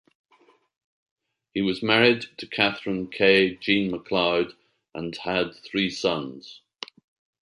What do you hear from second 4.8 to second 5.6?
and had